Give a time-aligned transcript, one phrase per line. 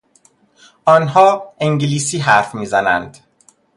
[0.85, 3.17] آنها انگلیسی حرف میزنند.